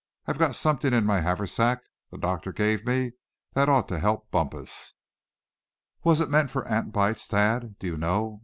I've 0.25 0.39
got 0.39 0.55
something 0.55 0.95
in 0.95 1.05
my 1.05 1.21
haversack 1.21 1.83
the 2.09 2.17
doctor 2.17 2.51
gave 2.51 2.87
me, 2.87 3.11
that 3.53 3.69
ought 3.69 3.87
to 3.89 3.99
help 3.99 4.31
Bumpus." 4.31 4.95
"Was 6.03 6.19
it 6.19 6.27
meant 6.31 6.49
for 6.49 6.67
ant 6.67 6.91
bites, 6.91 7.27
Thad, 7.27 7.77
do 7.77 7.85
you 7.85 7.97
know?" 7.97 8.39